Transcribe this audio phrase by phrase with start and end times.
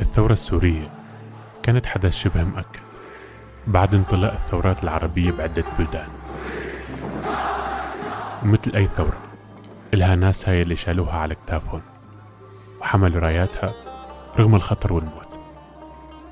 [0.00, 0.90] الثورة السورية
[1.62, 2.80] كانت حدث شبه مؤكد
[3.66, 6.08] بعد انطلاق الثورات العربية بعدة بلدان.
[8.42, 9.18] ومثل أي ثورة
[9.94, 11.82] إلها ناسها يلي شالوها على كتافهم
[12.80, 13.72] وحملوا راياتها
[14.38, 15.28] رغم الخطر والموت.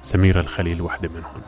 [0.03, 1.43] سميرة الخليل واحدة منهم.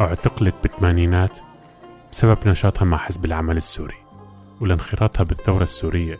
[0.00, 1.38] أعتقلت بالثمانينات
[2.12, 3.96] بسبب نشاطها مع حزب العمل السوري
[4.60, 6.18] ولانخراطها بالثورة السورية.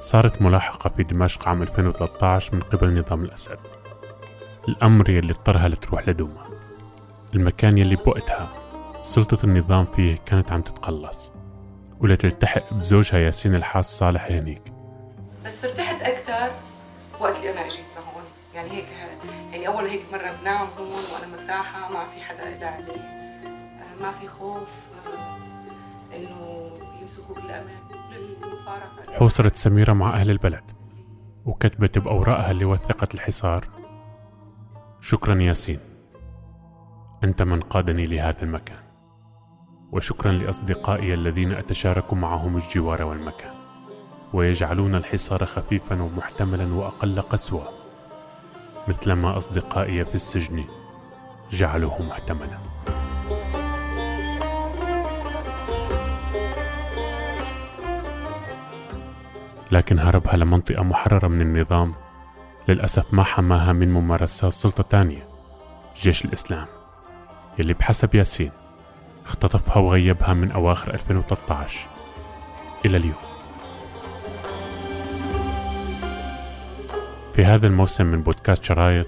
[0.00, 3.58] صارت ملاحقة في دمشق عام 2013 من قبل نظام الأسد.
[4.68, 6.44] الأمر يلي اضطرها لتروح لدوما.
[7.34, 8.48] المكان يلي بوقتها
[9.02, 11.32] سلطة النظام فيه كانت عم تتقلص
[12.00, 14.62] ولتلتحق بزوجها ياسين الحاس صالح هنيك.
[15.44, 16.50] بس ارتحت أكثر
[17.20, 18.24] وقت اللي أنا أجيت لهون.
[18.54, 18.86] يعني هيك
[19.52, 24.10] يعني أول هيك مرة بنام هون وأنا مرتاحة ما في حدا إلى علي آه، ما
[24.10, 24.68] في خوف
[25.06, 27.78] آه، إنه يمسكوا بالأمان
[28.12, 30.70] للمفارقة حوصرت سميرة مع أهل البلد
[31.46, 33.68] وكتبت بأوراقها اللي وثقت الحصار.
[35.00, 35.78] شكرا ياسين.
[37.24, 38.82] أنت من قادني لهذا المكان.
[39.92, 43.59] وشكرا لأصدقائي الذين أتشارك معهم الجوار والمكان.
[44.32, 47.68] ويجعلون الحصار خفيفا ومحتملا وأقل قسوة
[48.88, 50.64] مثلما أصدقائي في السجن
[51.52, 52.58] جعلوه محتملا.
[59.72, 61.94] لكن هربها لمنطقة محررة من النظام
[62.68, 65.28] للأسف ما حماها من ممارسات سلطة تانية
[65.96, 66.66] جيش الإسلام
[67.58, 68.50] يلي بحسب ياسين
[69.26, 71.88] اختطفها وغيبها من أواخر 2013
[72.84, 73.29] إلى اليوم.
[77.40, 79.06] في هذا الموسم من بودكاست شرايط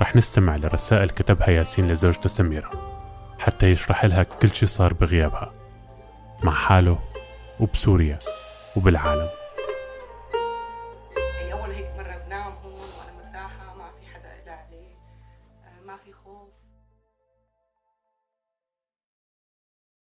[0.00, 2.70] رح نستمع لرسائل كتبها ياسين لزوجته سميرة
[3.38, 5.52] حتى يشرح لها كل شي صار بغيابها
[6.44, 6.98] مع حاله
[7.60, 8.18] وبسوريا
[8.76, 9.28] وبالعالم.
[11.52, 16.48] أول هيك مرة بنام هون وأنا مرتاحة ما في حدا آه، ما في خوف.